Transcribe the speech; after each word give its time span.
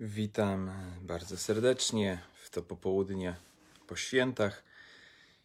Witam 0.00 0.70
bardzo 1.02 1.36
serdecznie 1.36 2.22
w 2.34 2.50
to 2.50 2.62
popołudnie 2.62 3.36
po 3.86 3.96
świętach. 3.96 4.64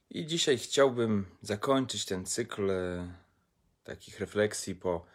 I 0.09 0.25
dzisiaj 0.25 0.58
chciałbym 0.58 1.25
zakończyć 1.42 2.06
ten 2.06 2.25
cykl 2.25 2.72
e, 2.72 3.14
takich 3.83 4.19
refleksji 4.19 4.75
po 4.75 5.06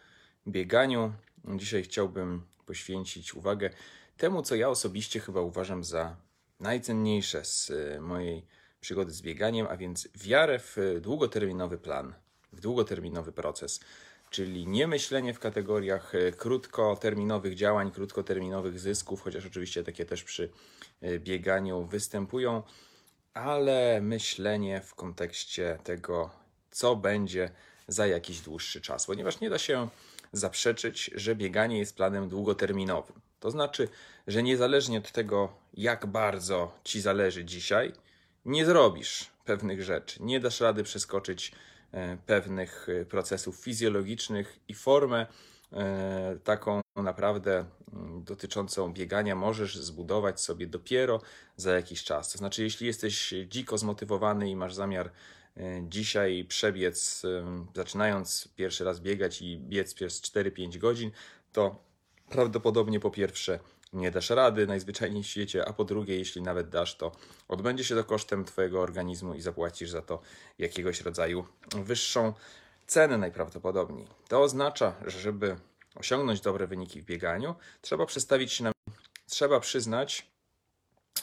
bieganiu. 0.47 1.13
Dzisiaj 1.55 1.83
chciałbym 1.83 2.47
poświęcić 2.65 3.33
uwagę 3.33 3.69
temu, 4.17 4.41
co 4.41 4.55
ja 4.55 4.69
osobiście 4.69 5.19
chyba 5.19 5.41
uważam 5.41 5.83
za 5.83 6.15
najcenniejsze 6.59 7.45
z 7.45 7.71
e, 7.71 8.01
mojej 8.01 8.45
przygody 8.79 9.11
z 9.11 9.21
bieganiem, 9.21 9.67
a 9.69 9.77
więc 9.77 10.07
wiarę 10.15 10.59
w 10.59 10.77
długoterminowy 11.01 11.77
plan, 11.77 12.13
w 12.53 12.61
długoterminowy 12.61 13.31
proces 13.31 13.79
czyli 14.29 14.67
nie 14.67 14.87
myślenie 14.87 15.33
w 15.33 15.39
kategoriach 15.39 16.15
e, 16.15 16.31
krótkoterminowych 16.31 17.55
działań, 17.55 17.91
krótkoterminowych 17.91 18.79
zysków, 18.79 19.21
chociaż 19.21 19.45
oczywiście 19.45 19.83
takie 19.83 20.05
też 20.05 20.23
przy 20.23 20.49
e, 21.01 21.19
bieganiu 21.19 21.85
występują, 21.85 22.63
ale 23.33 24.01
myślenie 24.01 24.81
w 24.81 24.95
kontekście 24.95 25.77
tego, 25.83 26.29
co 26.71 26.95
będzie 26.95 27.51
za 27.87 28.07
jakiś 28.07 28.41
dłuższy 28.41 28.81
czas, 28.81 29.05
ponieważ 29.05 29.39
nie 29.39 29.49
da 29.49 29.57
się 29.57 29.87
zaprzeczyć, 30.31 31.11
że 31.15 31.35
bieganie 31.35 31.79
jest 31.79 31.95
planem 31.95 32.29
długoterminowym. 32.29 33.21
To 33.39 33.51
znaczy, 33.51 33.87
że 34.27 34.43
niezależnie 34.43 34.97
od 34.97 35.11
tego, 35.11 35.53
jak 35.73 36.05
bardzo 36.05 36.79
ci 36.83 37.01
zależy 37.01 37.45
dzisiaj, 37.45 37.93
nie 38.45 38.65
zrobisz 38.65 39.31
pewnych 39.45 39.83
rzeczy, 39.83 40.23
nie 40.23 40.39
dasz 40.39 40.61
rady 40.61 40.83
przeskoczyć 40.83 41.51
pewnych 42.25 42.87
e, 42.89 43.05
procesów 43.05 43.55
fizjologicznych 43.55 44.59
i 44.67 44.73
formę 44.73 45.27
e, 45.73 46.37
taką 46.43 46.81
naprawdę 46.95 47.65
mm, 47.93 48.23
dotyczącą 48.23 48.93
biegania 48.93 49.35
możesz 49.35 49.77
zbudować 49.77 50.41
sobie 50.41 50.67
dopiero 50.67 51.21
za 51.55 51.73
jakiś 51.73 52.03
czas. 52.03 52.31
To 52.31 52.37
znaczy, 52.37 52.63
jeśli 52.63 52.87
jesteś 52.87 53.33
dziko 53.47 53.77
zmotywowany 53.77 54.49
i 54.49 54.55
masz 54.55 54.73
zamiar 54.73 55.11
dzisiaj 55.81 56.45
przebiec, 56.45 57.23
zaczynając 57.75 58.49
pierwszy 58.55 58.83
raz 58.83 58.99
biegać 58.99 59.41
i 59.41 59.57
biec 59.59 59.93
przez 59.93 60.21
4-5 60.21 60.77
godzin, 60.77 61.11
to 61.51 61.83
prawdopodobnie 62.29 62.99
po 62.99 63.11
pierwsze 63.11 63.59
nie 63.93 64.11
dasz 64.11 64.29
rady 64.29 64.67
najzwyczajniej 64.67 65.23
w 65.23 65.27
świecie, 65.27 65.67
a 65.67 65.73
po 65.73 65.85
drugie, 65.85 66.17
jeśli 66.17 66.41
nawet 66.41 66.69
dasz, 66.69 66.95
to 66.97 67.11
odbędzie 67.47 67.83
się 67.83 67.95
to 67.95 68.03
kosztem 68.03 68.45
Twojego 68.45 68.81
organizmu 68.81 69.33
i 69.33 69.41
zapłacisz 69.41 69.89
za 69.89 70.01
to 70.01 70.21
jakiegoś 70.57 71.01
rodzaju 71.01 71.45
wyższą 71.75 72.33
cenę 72.87 73.17
najprawdopodobniej. 73.17 74.07
To 74.27 74.41
oznacza, 74.41 74.95
że 75.05 75.19
żeby 75.19 75.55
osiągnąć 75.95 76.41
dobre 76.41 76.67
wyniki 76.67 77.01
w 77.01 77.05
bieganiu, 77.05 77.55
trzeba 77.81 78.05
przestawić 78.05 78.53
się 78.53 78.63
na. 78.63 78.71
Trzeba 79.25 79.59
przyznać, 79.59 80.31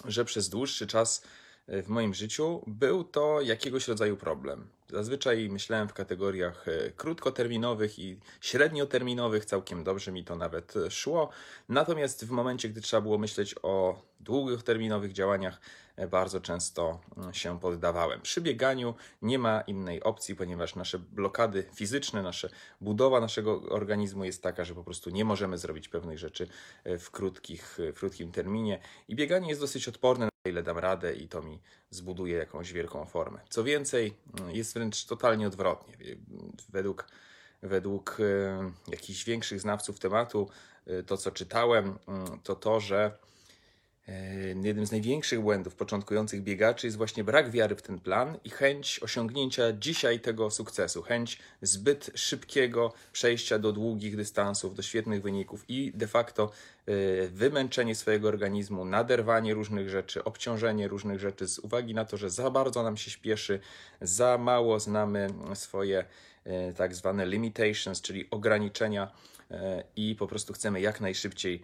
że 0.04 0.24
przez 0.24 0.48
dłuższy 0.48 0.86
czas 0.86 1.22
w 1.68 1.88
moim 1.88 2.14
życiu 2.14 2.62
był 2.66 3.04
to 3.04 3.40
jakiegoś 3.40 3.88
rodzaju 3.88 4.16
problem. 4.16 4.68
Zazwyczaj 4.90 5.48
myślałem 5.48 5.88
w 5.88 5.92
kategoriach 5.94 6.68
e, 6.68 6.90
krótkoterminowych 6.90 7.98
i 7.98 8.20
średnioterminowych, 8.40 9.44
całkiem 9.44 9.84
dobrze 9.84 10.12
mi 10.12 10.24
to 10.24 10.36
nawet 10.36 10.76
e, 10.76 10.90
szło. 10.90 11.28
Natomiast 11.68 12.24
w 12.24 12.30
momencie, 12.30 12.68
gdy 12.68 12.80
trzeba 12.80 13.00
było 13.00 13.18
myśleć 13.18 13.54
o 13.62 14.02
długoterminowych 14.20 15.12
działaniach, 15.12 15.60
e, 15.96 16.06
bardzo 16.06 16.40
często 16.40 17.00
mm, 17.16 17.34
się 17.34 17.60
poddawałem. 17.60 18.20
Przy 18.20 18.40
bieganiu 18.40 18.94
nie 19.22 19.38
ma 19.38 19.60
innej 19.60 20.02
opcji, 20.02 20.36
ponieważ 20.36 20.74
nasze 20.74 20.98
blokady 20.98 21.64
fizyczne, 21.74 22.22
nasza 22.22 22.48
budowa 22.80 23.20
naszego 23.20 23.62
organizmu 23.62 24.24
jest 24.24 24.42
taka, 24.42 24.64
że 24.64 24.74
po 24.74 24.84
prostu 24.84 25.10
nie 25.10 25.24
możemy 25.24 25.58
zrobić 25.58 25.88
pewnych 25.88 26.18
rzeczy 26.18 26.48
w, 26.84 27.10
krótkich, 27.10 27.78
w 27.94 27.98
krótkim 27.98 28.32
terminie 28.32 28.80
i 29.08 29.16
bieganie 29.16 29.48
jest 29.48 29.60
dosyć 29.60 29.88
odporne 29.88 30.33
ile 30.44 30.62
dam 30.62 30.78
radę 30.78 31.14
i 31.14 31.28
to 31.28 31.42
mi 31.42 31.60
zbuduje 31.90 32.36
jakąś 32.36 32.72
wielką 32.72 33.06
formę. 33.06 33.40
Co 33.48 33.64
więcej, 33.64 34.14
jest 34.48 34.74
wręcz 34.74 35.04
totalnie 35.04 35.46
odwrotnie. 35.46 35.94
Według, 36.68 37.06
według 37.62 38.16
e, 38.20 38.72
jakichś 38.88 39.24
większych 39.24 39.60
znawców 39.60 39.98
tematu, 39.98 40.48
e, 40.86 41.02
to 41.02 41.16
co 41.16 41.30
czytałem, 41.30 41.98
mm, 42.08 42.40
to 42.42 42.54
to, 42.54 42.80
że 42.80 43.18
jednym 44.62 44.86
z 44.86 44.90
największych 44.90 45.40
błędów 45.40 45.74
początkujących 45.74 46.42
biegaczy 46.42 46.86
jest 46.86 46.96
właśnie 46.96 47.24
brak 47.24 47.50
wiary 47.50 47.76
w 47.76 47.82
ten 47.82 47.98
plan 47.98 48.38
i 48.44 48.50
chęć 48.50 49.00
osiągnięcia 49.02 49.72
dzisiaj 49.72 50.20
tego 50.20 50.50
sukcesu, 50.50 51.02
chęć 51.02 51.38
zbyt 51.62 52.10
szybkiego 52.14 52.92
przejścia 53.12 53.58
do 53.58 53.72
długich 53.72 54.16
dystansów, 54.16 54.74
do 54.74 54.82
świetnych 54.82 55.22
wyników 55.22 55.64
i 55.68 55.92
de 55.94 56.06
facto 56.06 56.50
e, 56.86 57.28
wymęczenie 57.28 57.94
swojego 57.94 58.28
organizmu, 58.28 58.84
naderwanie 58.84 59.54
różnych 59.54 59.88
rzeczy, 59.90 60.24
obciążenie 60.24 60.88
różnych 60.88 61.20
rzeczy 61.20 61.48
z 61.48 61.58
uwagi 61.58 61.94
na 61.94 62.04
to, 62.04 62.16
że 62.16 62.30
za 62.30 62.50
bardzo 62.50 62.82
nam 62.82 62.96
się 62.96 63.10
śpieszy, 63.10 63.60
za 64.00 64.38
mało 64.38 64.80
znamy 64.80 65.26
swoje 65.54 66.04
e, 66.44 66.72
tak 66.72 66.94
zwane 66.94 67.26
limitations, 67.26 68.00
czyli 68.00 68.30
ograniczenia 68.30 69.10
i 69.96 70.16
po 70.18 70.26
prostu 70.26 70.52
chcemy 70.52 70.80
jak 70.80 71.00
najszybciej 71.00 71.62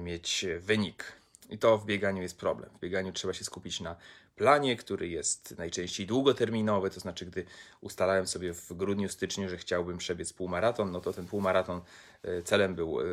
mieć 0.00 0.46
wynik. 0.60 1.21
I 1.52 1.58
to 1.58 1.78
w 1.78 1.86
bieganiu 1.86 2.22
jest 2.22 2.38
problem. 2.38 2.70
W 2.76 2.80
bieganiu 2.80 3.12
trzeba 3.12 3.34
się 3.34 3.44
skupić 3.44 3.80
na 3.80 3.96
planie, 4.36 4.76
który 4.76 5.08
jest 5.08 5.58
najczęściej 5.58 6.06
długoterminowy, 6.06 6.90
to 6.90 7.00
znaczy, 7.00 7.26
gdy 7.26 7.44
ustalałem 7.80 8.26
sobie 8.26 8.54
w 8.54 8.72
grudniu, 8.72 9.08
styczniu, 9.08 9.48
że 9.48 9.58
chciałbym 9.58 9.98
przebiec 9.98 10.32
półmaraton, 10.32 10.90
no 10.90 11.00
to 11.00 11.12
ten 11.12 11.26
półmaraton, 11.26 11.80
e, 12.22 12.42
celem 12.42 12.74
był 12.74 13.00
e, 13.00 13.04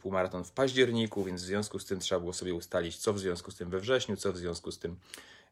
półmaraton 0.00 0.44
w 0.44 0.50
październiku, 0.52 1.24
więc 1.24 1.42
w 1.42 1.44
związku 1.44 1.78
z 1.78 1.86
tym 1.86 2.00
trzeba 2.00 2.20
było 2.20 2.32
sobie 2.32 2.54
ustalić, 2.54 2.96
co 2.96 3.12
w 3.12 3.18
związku 3.18 3.50
z 3.50 3.56
tym 3.56 3.70
we 3.70 3.80
wrześniu, 3.80 4.16
co 4.16 4.32
w 4.32 4.36
związku 4.36 4.72
z 4.72 4.78
tym 4.78 4.96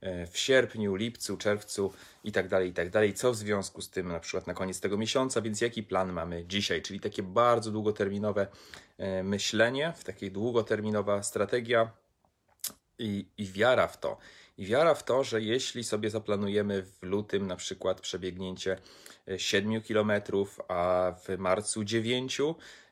e, 0.00 0.26
w 0.26 0.38
sierpniu, 0.38 0.94
lipcu, 0.94 1.37
czerwcu 1.37 1.92
i 2.25 2.32
tak 2.32 2.48
dalej, 2.48 2.70
i 2.70 2.72
tak 2.72 2.91
dalej, 2.91 3.14
co 3.14 3.32
w 3.32 3.37
związku 3.37 3.82
z 3.82 3.91
tym 3.91 4.08
na 4.08 4.20
przykład 4.20 4.47
na 4.47 4.54
koniec 4.54 4.81
tego 4.81 4.97
miesiąca, 4.97 5.41
więc 5.41 5.60
jaki 5.60 5.82
plan 5.82 6.12
mamy 6.12 6.44
dzisiaj, 6.44 6.82
czyli 6.82 7.00
takie 7.00 7.22
bardzo 7.22 7.70
długoterminowe 7.70 8.47
myślenie, 9.25 9.92
w 9.97 10.04
takiej 10.04 10.31
długoterminowa 10.31 11.22
strategia, 11.22 11.91
i, 13.00 13.27
i 13.38 13.47
wiara 13.47 13.87
w 13.87 14.00
to. 14.00 14.19
I 14.59 14.66
wiara 14.66 14.94
w 14.94 15.05
to, 15.05 15.25
że 15.25 15.43
jeśli 15.43 15.84
sobie 15.84 16.11
zaplanujemy 16.11 16.83
w 16.83 17.03
lutym 17.03 17.47
na 17.47 17.56
przykład 17.56 18.00
przebiegnięcie 18.00 18.77
7 19.37 19.72
e, 19.72 19.81
km, 19.81 20.12
a 20.69 21.12
w 21.25 21.38
marcu 21.38 21.84
9, 21.84 22.41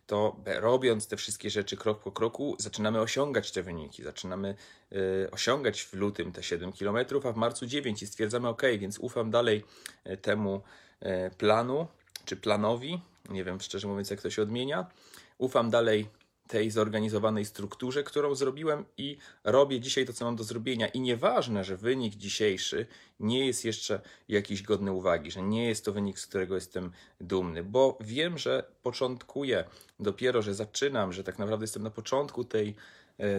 to 0.07 0.37
robiąc 0.47 1.09
te 1.09 1.17
wszystkie 1.17 1.51
rzeczy 1.51 1.77
krok 1.77 2.01
po 2.01 2.13
kroku, 2.13 2.57
zaczynamy 2.59 3.01
osiągać 3.01 3.53
te 3.53 3.63
wyniki. 3.63 4.03
Zaczynamy 4.03 4.55
y, 4.93 5.31
osiągać 5.31 5.83
w 5.83 5.95
lutym 5.95 6.33
te 6.33 6.43
7 6.43 6.73
km, 6.73 6.97
a 7.25 7.33
w 7.33 7.37
marcu 7.37 7.67
9 7.67 8.03
i 8.03 8.07
stwierdzamy, 8.07 8.49
ok, 8.49 8.63
więc 8.79 8.99
ufam 8.99 9.31
dalej 9.31 9.65
temu 10.23 10.63
y, 11.03 11.31
planu 11.39 11.87
czy 12.25 12.37
planowi. 12.37 13.01
Nie 13.29 13.45
wiem 13.45 13.61
szczerze 13.61 13.89
mówiąc, 13.89 14.11
jak 14.11 14.23
to 14.23 14.31
się 14.31 14.43
odmienia. 14.43 14.87
Ufam 15.39 15.71
dalej 15.71 16.09
tej 16.49 16.71
zorganizowanej 16.71 17.45
strukturze, 17.45 18.03
którą 18.03 18.35
zrobiłem 18.35 18.85
i 18.97 19.17
robię 19.45 19.81
dzisiaj 19.81 20.07
to, 20.07 20.13
co 20.13 20.25
mam 20.25 20.37
do 20.37 20.45
zrobienia. 20.45 20.89
I 20.89 21.01
nieważne, 21.01 21.65
że 21.65 21.77
wynik 21.77 22.15
dzisiejszy 22.15 22.87
nie 23.21 23.47
jest 23.47 23.65
jeszcze 23.65 24.01
jakiś 24.29 24.63
godny 24.63 24.93
uwagi, 24.93 25.31
że 25.31 25.43
nie 25.43 25.69
jest 25.69 25.85
to 25.85 25.93
wynik, 25.93 26.19
z 26.19 26.27
którego 26.27 26.55
jestem 26.55 26.93
dumny, 27.21 27.65
bo 27.65 27.99
wiem, 28.01 28.39
że 28.39 28.65
początkuję 28.83 29.65
dopiero, 30.01 30.43
że 30.43 30.55
zaczynam, 30.55 31.13
że 31.13 31.25
tak 31.25 31.39
naprawdę 31.39 31.65
jestem 31.65 31.83
na 31.83 31.91
początku 31.91 32.45
tej 32.45 32.75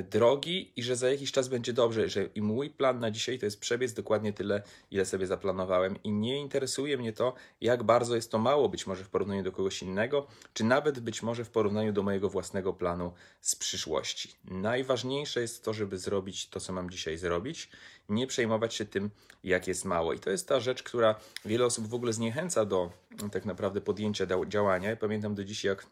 drogi 0.09 0.71
i 0.75 0.83
że 0.83 0.95
za 0.95 1.09
jakiś 1.09 1.31
czas 1.31 1.47
będzie 1.47 1.73
dobrze, 1.73 2.09
że 2.09 2.25
i 2.35 2.41
mój 2.41 2.69
plan 2.69 2.99
na 2.99 3.11
dzisiaj 3.11 3.39
to 3.39 3.45
jest 3.45 3.59
przebiec 3.59 3.93
dokładnie 3.93 4.33
tyle, 4.33 4.61
ile 4.91 5.05
sobie 5.05 5.27
zaplanowałem 5.27 6.03
i 6.03 6.11
nie 6.11 6.37
interesuje 6.37 6.97
mnie 6.97 7.13
to, 7.13 7.33
jak 7.61 7.83
bardzo 7.83 8.15
jest 8.15 8.31
to 8.31 8.37
mało 8.37 8.69
być 8.69 8.87
może 8.87 9.03
w 9.03 9.09
porównaniu 9.09 9.43
do 9.43 9.51
kogoś 9.51 9.81
innego, 9.81 10.27
czy 10.53 10.63
nawet 10.63 10.99
być 10.99 11.23
może 11.23 11.45
w 11.45 11.49
porównaniu 11.49 11.93
do 11.93 12.03
mojego 12.03 12.29
własnego 12.29 12.73
planu 12.73 13.13
z 13.41 13.55
przyszłości. 13.55 14.35
Najważniejsze 14.45 15.41
jest 15.41 15.63
to, 15.63 15.73
żeby 15.73 15.97
zrobić 15.97 16.49
to, 16.49 16.59
co 16.59 16.73
mam 16.73 16.89
dzisiaj 16.89 17.17
zrobić, 17.17 17.69
nie 18.09 18.27
przejmować 18.27 18.73
się 18.73 18.85
tym, 18.85 19.09
jak 19.43 19.67
jest 19.67 19.85
mało. 19.85 20.13
I 20.13 20.19
to 20.19 20.29
jest 20.29 20.47
ta 20.47 20.59
rzecz, 20.59 20.83
która 20.83 21.15
wiele 21.45 21.65
osób 21.65 21.87
w 21.87 21.93
ogóle 21.93 22.13
zniechęca 22.13 22.65
do 22.65 22.91
tak 23.31 23.45
naprawdę 23.45 23.81
podjęcia 23.81 24.25
działania. 24.47 24.89
Ja 24.89 24.95
pamiętam 24.95 25.35
do 25.35 25.43
dziś, 25.43 25.63
jak 25.63 25.85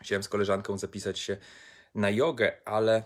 chciałem 0.00 0.22
z 0.22 0.28
koleżanką 0.28 0.78
zapisać 0.78 1.18
się 1.18 1.36
na 1.94 2.10
jogę, 2.10 2.52
ale 2.64 3.02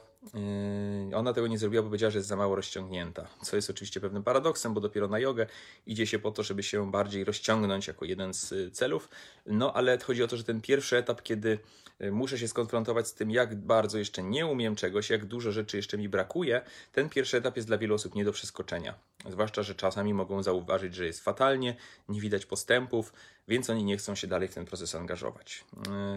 yy, 1.08 1.16
ona 1.16 1.32
tego 1.32 1.46
nie 1.46 1.58
zrobiła, 1.58 1.82
bo 1.82 1.88
powiedziała, 1.88 2.10
że 2.10 2.19
jest 2.19 2.28
za 2.28 2.36
mało 2.36 2.56
rozciągnięta. 2.56 3.26
Co 3.42 3.56
jest 3.56 3.70
oczywiście 3.70 4.00
pewnym 4.00 4.22
paradoksem, 4.22 4.75
bo 4.75 4.81
dopiero 4.81 5.08
na 5.08 5.19
jogę 5.19 5.46
idzie 5.86 6.06
się 6.06 6.19
po 6.19 6.31
to, 6.31 6.42
żeby 6.42 6.62
się 6.62 6.90
bardziej 6.90 7.25
rozciągnąć 7.25 7.86
jako 7.86 8.04
jeden 8.04 8.34
z 8.34 8.52
y, 8.52 8.70
celów. 8.70 9.08
No 9.46 9.72
ale 9.72 9.98
chodzi 9.98 10.22
o 10.22 10.28
to, 10.28 10.36
że 10.36 10.44
ten 10.44 10.60
pierwszy 10.60 10.96
etap, 10.96 11.22
kiedy 11.22 11.58
y, 12.00 12.12
muszę 12.12 12.38
się 12.38 12.48
skonfrontować 12.48 13.08
z 13.08 13.14
tym, 13.14 13.31
jak 13.31 13.54
bardzo 13.54 13.98
jeszcze 13.98 14.22
nie 14.22 14.46
umiem 14.46 14.76
czegoś, 14.76 15.10
jak 15.10 15.25
dużo 15.25 15.52
rzeczy 15.52 15.76
jeszcze 15.76 15.98
mi 15.98 16.08
brakuje, 16.08 16.62
ten 16.92 17.08
pierwszy 17.08 17.37
etap 17.37 17.56
jest 17.56 17.69
dla 17.69 17.78
wielu 17.78 17.94
osób 17.94 18.14
nie 18.14 18.25
do 18.25 18.32
przeskoczenia. 18.32 18.94
Zwłaszcza, 19.31 19.62
że 19.62 19.75
czasami 19.75 20.15
mogą 20.15 20.43
zauważyć, 20.43 20.94
że 20.94 21.06
jest 21.06 21.25
fatalnie, 21.25 21.76
nie 22.09 22.21
widać 22.21 22.47
postępów, 22.47 23.12
więc 23.49 23.71
oni 23.71 23.85
nie 23.85 23.97
chcą 23.97 24.15
się 24.15 24.26
dalej 24.26 24.49
w 24.49 24.55
ten 24.55 24.65
proces 24.65 24.94
angażować. 24.94 25.65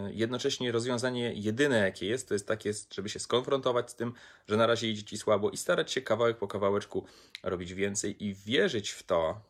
Yy, 0.04 0.14
Jednocześnie 0.14 0.72
rozwiązanie 0.72 1.32
jedyne, 1.34 1.78
jakie 1.78 2.06
jest, 2.06 2.28
to 2.28 2.34
jest 2.34 2.48
takie, 2.48 2.72
żeby 2.90 3.08
się 3.08 3.18
skonfrontować 3.18 3.90
z 3.90 3.94
tym, 3.94 4.12
że 4.48 4.56
na 4.56 4.66
razie 4.66 4.90
idzie 4.90 5.02
ci 5.02 5.18
słabo 5.18 5.50
i 5.50 5.56
starać 5.56 5.92
się 5.92 6.02
kawałek 6.02 6.38
po 6.38 6.48
kawałeczku 6.48 7.06
robić 7.42 7.74
więcej 7.74 8.24
i 8.24 8.34
wierzyć 8.34 8.90
w 8.90 9.02
to, 9.02 9.40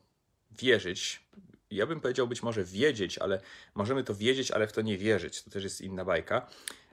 wierzyć. 0.51 1.21
Ja 1.71 1.87
bym 1.87 2.01
powiedział 2.01 2.29
być 2.29 2.43
może 2.43 2.65
wiedzieć, 2.65 3.19
ale 3.19 3.41
możemy 3.75 4.05
to 4.05 4.15
wiedzieć, 4.15 4.51
ale 4.51 4.67
w 4.67 4.73
to 4.73 4.83
nie 4.83 4.99
wierzyć. 4.99 5.43
To 5.43 5.51
też 5.51 5.65
jest 5.65 5.81
inna 5.81 6.05
bajka. 6.05 6.49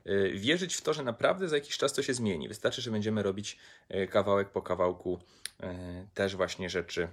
Yy, 0.05 0.31
Wierzyć 0.31 0.75
w 0.75 0.81
to, 0.81 0.93
że 0.93 1.03
naprawdę 1.03 1.47
za 1.47 1.55
jakiś 1.55 1.77
czas 1.77 1.93
to 1.93 2.03
się 2.03 2.13
zmieni. 2.13 2.47
Wystarczy, 2.47 2.81
że 2.81 2.91
będziemy 2.91 3.23
robić 3.23 3.57
yy, 3.89 4.07
kawałek 4.07 4.49
po 4.49 4.61
kawałku 4.61 5.19
też 6.13 6.35
właśnie 6.35 6.69
rzeczy, 6.69 7.07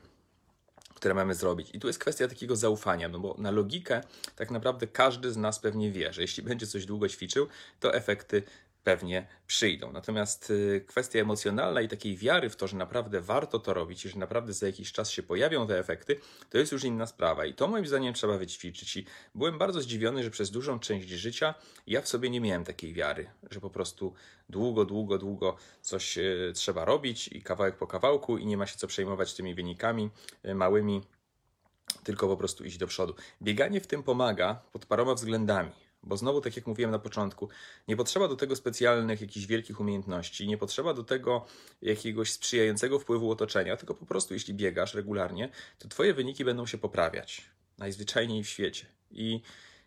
które 0.94 1.15
mamy 1.15 1.35
zrobić. 1.35 1.71
I 1.73 1.81
tu 1.81 1.87
jest 1.87 1.99
kwestia 1.99 2.29
takiego 2.29 2.56
zaufania, 2.56 3.09
no 3.09 3.19
bo 3.19 3.35
na 3.39 3.50
logikę 3.50 4.00
tak 4.37 4.50
naprawdę 4.50 4.87
każdy 4.87 5.33
z 5.33 5.37
nas 5.37 5.59
pewnie 5.59 5.91
wie, 5.91 6.12
że 6.12 6.23
jeśli 6.23 6.43
będzie 6.43 6.67
coś 6.67 6.87
długo 6.87 7.09
ćwiczył, 7.09 7.49
to 7.81 7.94
efekty 7.94 8.43
pewnie 8.84 9.26
przyjdą. 9.46 9.93
Natomiast 9.93 10.50
y, 10.50 10.84
kwestia 10.87 11.19
emocjonalna 11.19 11.81
i 11.81 11.88
takiej 11.88 12.17
wiary 12.17 12.50
w 12.50 12.56
to, 12.56 12.69
że 12.69 12.76
naprawdę 12.76 13.20
warto 13.20 13.58
to 13.58 13.75
robić 13.75 14.05
i 14.05 14.08
że 14.08 14.19
naprawdę 14.19 14.52
za 14.52 14.67
jakiś 14.67 14.93
czas 14.93 15.11
się 15.11 15.23
pojawią 15.23 15.67
te 15.67 15.79
efekty, 15.79 16.20
to 16.50 16.58
jest 16.58 16.73
już 16.73 16.84
inna 16.84 17.06
sprawa. 17.06 17.46
I 17.46 17.55
to 17.55 17.69
moim 17.69 17.87
zdaniem 17.87 18.14
trzeba 18.14 18.38
wyćwiczyć. 18.38 18.96
I 18.96 19.06
byłem 19.34 19.58
bardzo 19.58 19.81
zdziwiony, 19.81 20.25
że 20.25 20.31
przez 20.31 20.50
dużą 20.50 20.79
część 20.79 21.08
życia 21.08 21.55
ja 21.87 22.00
w 22.00 22.08
sobie 22.08 22.31
nie 22.31 22.40
miałem 22.40 22.64
takiej 22.64 22.93
wiary, 22.93 23.31
że 23.50 23.61
po 23.61 23.70
prostu 23.70 24.14
długo, 24.49 24.84
długo, 24.84 25.19
długo 25.19 25.56
coś 25.81 26.19
y, 26.19 26.52
trzeba 26.55 26.84
robić 26.84 27.29
i 27.29 27.43
kawałek 27.43 27.76
po 27.76 27.87
kawałku 27.87 28.38
i 28.38 28.46
nie 28.46 28.56
ma 28.56 28.67
się 28.67 28.76
co 28.76 28.87
przejmować 28.87 29.34
tymi 29.34 29.55
wynikami 29.55 30.11
y, 30.44 30.55
małymi, 30.55 31.02
tylko 32.05 32.29
po 32.29 32.37
prostu 32.37 32.64
iść 32.64 32.79
do 32.79 32.87
przodu. 32.87 33.14
Bieganie 33.43 33.81
w 33.81 33.87
tym 33.87 34.02
pomaga 34.02 34.62
pod 34.73 34.87
paroma 34.87 35.14
względami. 35.14 35.92
Bo 36.03 36.17
znowu, 36.17 36.41
tak 36.41 36.57
jak 36.57 36.67
mówiłem 36.67 36.91
na 36.91 36.99
początku, 36.99 37.49
nie 37.89 37.97
potrzeba 37.97 38.29
do 38.29 38.37
tego 38.37 38.57
specjalnych, 38.57 39.21
jakichś 39.21 39.47
wielkich 39.47 39.81
umiejętności, 39.81 40.47
nie 40.47 40.59
potrzeba 40.59 40.95
do 40.95 41.05
tego 41.05 41.47
jakiegoś 41.83 42.33
sprzyjającego 42.33 42.99
wpływu 42.99 43.31
otoczenia, 43.31 43.77
tylko 43.77 43.95
po 43.95 44.07
prostu 44.07 44.35
jeśli 44.35 44.55
biegasz 44.55 44.95
regularnie, 44.95 45.49
to 45.79 45.89
Twoje 45.89 46.15
wyniki 46.15 46.45
będą 46.45 46.67
się 46.67 46.79
poprawiać. 46.79 47.45
Najzwyczajniej 47.79 48.45
w 48.45 48.49
świecie. 48.49 48.87
I 49.11 49.41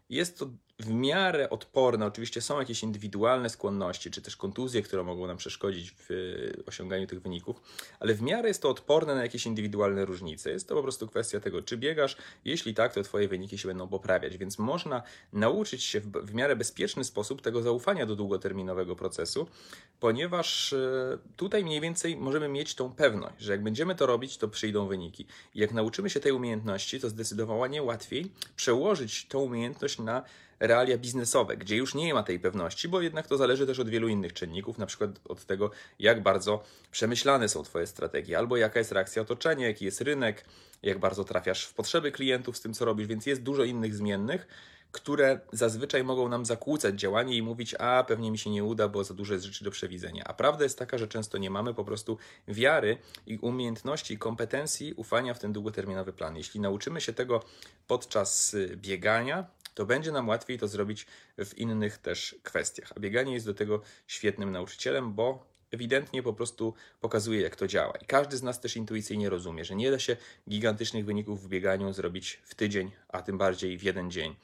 jest 0.09 0.39
to 0.39 0.49
w 0.79 0.89
miarę 0.89 1.49
odporne. 1.49 2.05
Oczywiście 2.05 2.41
są 2.41 2.59
jakieś 2.59 2.83
indywidualne 2.83 3.49
skłonności, 3.49 4.11
czy 4.11 4.21
też 4.21 4.37
kontuzje, 4.37 4.81
które 4.81 5.03
mogą 5.03 5.27
nam 5.27 5.37
przeszkodzić 5.37 5.91
w 5.91 6.11
y, 6.11 6.63
osiąganiu 6.65 7.07
tych 7.07 7.21
wyników, 7.21 7.61
ale 7.99 8.13
w 8.13 8.21
miarę 8.21 8.47
jest 8.47 8.61
to 8.61 8.69
odporne 8.69 9.15
na 9.15 9.21
jakieś 9.21 9.45
indywidualne 9.45 10.05
różnice. 10.05 10.51
Jest 10.51 10.69
to 10.69 10.75
po 10.75 10.83
prostu 10.83 11.07
kwestia 11.07 11.39
tego, 11.39 11.61
czy 11.61 11.77
biegasz. 11.77 12.17
Jeśli 12.45 12.73
tak, 12.73 12.93
to 12.93 13.03
Twoje 13.03 13.27
wyniki 13.27 13.57
się 13.57 13.67
będą 13.67 13.87
poprawiać, 13.87 14.37
więc 14.37 14.59
można 14.59 15.03
nauczyć 15.33 15.83
się 15.83 15.99
w, 15.99 16.11
w 16.11 16.33
miarę 16.33 16.55
bezpieczny 16.55 17.03
sposób 17.03 17.41
tego 17.41 17.61
zaufania 17.61 18.05
do 18.05 18.15
długoterminowego 18.15 18.95
procesu, 18.95 19.47
ponieważ 19.99 20.73
y, 20.73 21.19
tutaj 21.35 21.63
mniej 21.63 21.81
więcej 21.81 22.17
możemy 22.17 22.49
mieć 22.49 22.75
tą 22.75 22.91
pewność, 22.91 23.35
że 23.39 23.51
jak 23.51 23.63
będziemy 23.63 23.95
to 23.95 24.05
robić, 24.05 24.37
to 24.37 24.47
przyjdą 24.47 24.87
wyniki. 24.87 25.25
I 25.55 25.59
jak 25.59 25.73
nauczymy 25.73 26.09
się 26.09 26.19
tej 26.19 26.31
umiejętności, 26.31 26.99
to 26.99 27.09
zdecydowanie 27.09 27.83
łatwiej 27.83 28.31
przełożyć 28.55 29.25
tą 29.25 29.39
umiejętność 29.39 29.99
na 29.99 30.23
realia 30.67 30.97
biznesowe, 30.97 31.57
gdzie 31.57 31.75
już 31.75 31.95
nie 31.95 32.13
ma 32.13 32.23
tej 32.23 32.39
pewności, 32.39 32.87
bo 32.87 33.01
jednak 33.01 33.27
to 33.27 33.37
zależy 33.37 33.67
też 33.67 33.79
od 33.79 33.89
wielu 33.89 34.07
innych 34.07 34.33
czynników, 34.33 34.77
na 34.77 34.85
przykład 34.85 35.09
od 35.25 35.45
tego, 35.45 35.71
jak 35.99 36.23
bardzo 36.23 36.63
przemyślane 36.91 37.49
są 37.49 37.63
Twoje 37.63 37.87
strategie, 37.87 38.37
albo 38.37 38.57
jaka 38.57 38.79
jest 38.79 38.91
reakcja 38.91 39.21
otoczenia, 39.21 39.67
jaki 39.67 39.85
jest 39.85 40.01
rynek, 40.01 40.45
jak 40.83 40.99
bardzo 40.99 41.23
trafiasz 41.23 41.65
w 41.65 41.73
potrzeby 41.73 42.11
klientów 42.11 42.57
z 42.57 42.61
tym, 42.61 42.73
co 42.73 42.85
robisz, 42.85 43.07
więc 43.07 43.25
jest 43.25 43.43
dużo 43.43 43.63
innych 43.63 43.95
zmiennych, 43.95 44.47
które 44.95 45.39
zazwyczaj 45.51 46.03
mogą 46.03 46.29
nam 46.29 46.45
zakłócać 46.45 46.99
działanie 46.99 47.37
i 47.37 47.41
mówić, 47.41 47.75
a 47.79 48.03
pewnie 48.03 48.31
mi 48.31 48.37
się 48.37 48.49
nie 48.49 48.63
uda, 48.63 48.87
bo 48.87 49.03
za 49.03 49.13
dużo 49.13 49.33
jest 49.33 49.45
rzeczy 49.45 49.63
do 49.63 49.71
przewidzenia. 49.71 50.23
A 50.25 50.33
prawda 50.33 50.63
jest 50.63 50.79
taka, 50.79 50.97
że 50.97 51.07
często 51.07 51.37
nie 51.37 51.49
mamy 51.49 51.73
po 51.73 51.85
prostu 51.85 52.17
wiary 52.47 52.97
i 53.27 53.37
umiejętności 53.37 54.13
i 54.13 54.17
kompetencji 54.17 54.93
ufania 54.93 55.33
w 55.33 55.39
ten 55.39 55.53
długoterminowy 55.53 56.13
plan. 56.13 56.37
Jeśli 56.37 56.59
nauczymy 56.59 57.01
się 57.01 57.13
tego 57.13 57.43
podczas 57.87 58.53
y, 58.53 58.77
biegania, 58.77 59.45
to 59.75 59.85
będzie 59.85 60.11
nam 60.11 60.27
łatwiej 60.27 60.59
to 60.59 60.67
zrobić 60.67 61.05
w 61.37 61.57
innych 61.57 61.97
też 61.97 62.35
kwestiach. 62.43 62.93
A 62.95 62.99
bieganie 62.99 63.33
jest 63.33 63.45
do 63.45 63.53
tego 63.53 63.81
świetnym 64.07 64.51
nauczycielem, 64.51 65.13
bo 65.13 65.55
ewidentnie 65.71 66.23
po 66.23 66.33
prostu 66.33 66.73
pokazuje, 67.01 67.41
jak 67.41 67.55
to 67.55 67.67
działa. 67.67 67.93
I 68.01 68.05
każdy 68.05 68.37
z 68.37 68.43
nas 68.43 68.61
też 68.61 68.75
intuicyjnie 68.77 69.29
rozumie, 69.29 69.65
że 69.65 69.75
nie 69.75 69.91
da 69.91 69.99
się 69.99 70.17
gigantycznych 70.49 71.05
wyników 71.05 71.43
w 71.43 71.47
bieganiu 71.47 71.93
zrobić 71.93 72.41
w 72.43 72.55
tydzień, 72.55 72.91
a 73.07 73.21
tym 73.21 73.37
bardziej 73.37 73.77
w 73.77 73.83
jeden 73.83 74.11
dzień. 74.11 74.35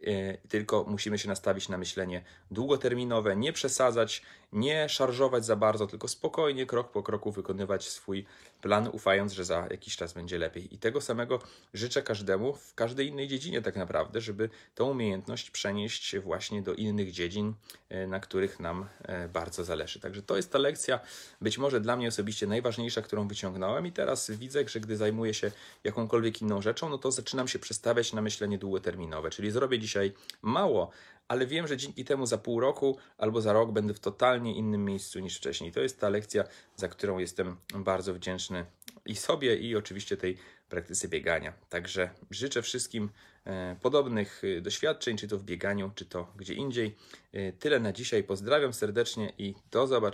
Yy, 0.00 0.38
Tylko 0.48 0.84
musimy 0.88 1.18
się 1.18 1.28
nastawić 1.28 1.68
na 1.68 1.78
myślenie 1.78 2.24
długoterminowe, 2.50 3.36
nie 3.36 3.52
przesadzać, 3.52 4.22
nie 4.54 4.88
szarżować 4.88 5.44
za 5.46 5.56
bardzo, 5.56 5.86
tylko 5.86 6.08
spokojnie, 6.08 6.66
krok 6.66 6.90
po 6.90 7.02
kroku 7.02 7.32
wykonywać 7.32 7.88
swój 7.88 8.24
plan, 8.62 8.88
ufając, 8.92 9.32
że 9.32 9.44
za 9.44 9.66
jakiś 9.70 9.96
czas 9.96 10.12
będzie 10.12 10.38
lepiej. 10.38 10.74
I 10.74 10.78
tego 10.78 11.00
samego 11.00 11.38
życzę 11.74 12.02
każdemu 12.02 12.54
w 12.54 12.74
każdej 12.74 13.08
innej 13.08 13.28
dziedzinie, 13.28 13.62
tak 13.62 13.76
naprawdę, 13.76 14.20
żeby 14.20 14.50
tą 14.74 14.90
umiejętność 14.90 15.50
przenieść 15.50 16.18
właśnie 16.18 16.62
do 16.62 16.74
innych 16.74 17.12
dziedzin, 17.12 17.54
yy, 17.90 18.06
na 18.06 18.20
których 18.20 18.60
nam 18.60 18.88
yy, 19.08 19.28
bardzo 19.28 19.64
zależy. 19.64 20.00
Także 20.00 20.22
to 20.22 20.36
jest 20.36 20.52
ta 20.52 20.58
lekcja, 20.58 21.00
być 21.40 21.58
może 21.58 21.80
dla 21.80 21.96
mnie 21.96 22.08
osobiście 22.08 22.46
najważniejsza, 22.46 23.02
którą 23.02 23.28
wyciągnąłem, 23.28 23.86
i 23.86 23.92
teraz 23.92 24.30
widzę, 24.30 24.68
że 24.68 24.80
gdy 24.80 24.96
zajmuję 24.96 25.34
się 25.34 25.50
jakąkolwiek 25.84 26.42
inną 26.42 26.62
rzeczą, 26.62 26.88
no 26.88 26.98
to 26.98 27.10
zaczynam 27.10 27.48
się 27.48 27.58
przestawiać 27.58 28.12
na 28.12 28.22
myślenie 28.22 28.58
długoterminowe, 28.58 29.30
czyli 29.30 29.50
zrobię 29.50 29.78
dzisiaj 29.78 30.12
mało, 30.42 30.90
ale 31.28 31.46
wiem, 31.46 31.66
że 31.66 31.76
dzięki 31.76 32.04
temu 32.04 32.26
za 32.26 32.38
pół 32.38 32.60
roku 32.60 32.98
albo 33.18 33.40
za 33.40 33.52
rok 33.52 33.72
będę 33.72 33.94
w 33.94 34.00
totalnie 34.00 34.56
innym 34.56 34.84
miejscu 34.84 35.20
niż 35.20 35.36
wcześniej. 35.36 35.72
To 35.72 35.80
jest 35.80 36.00
ta 36.00 36.08
lekcja, 36.08 36.44
za 36.76 36.88
którą 36.88 37.18
jestem 37.18 37.56
bardzo 37.74 38.14
wdzięczny 38.14 38.66
i 39.06 39.16
sobie, 39.16 39.56
i 39.56 39.76
oczywiście 39.76 40.16
tej 40.16 40.36
praktyce 40.68 41.08
biegania. 41.08 41.52
Także 41.68 42.10
życzę 42.30 42.62
wszystkim 42.62 43.10
e, 43.44 43.76
podobnych 43.82 44.42
e, 44.44 44.60
doświadczeń, 44.60 45.16
czy 45.16 45.28
to 45.28 45.38
w 45.38 45.44
bieganiu, 45.44 45.90
czy 45.94 46.04
to 46.04 46.32
gdzie 46.36 46.54
indziej. 46.54 46.96
E, 47.32 47.52
Tyle 47.52 47.80
na 47.80 47.92
dzisiaj. 47.92 48.24
Pozdrawiam 48.24 48.72
serdecznie 48.72 49.32
i 49.38 49.54
do 49.70 49.86
zobaczenia. 49.86 50.12